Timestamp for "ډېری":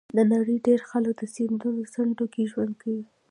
0.65-0.85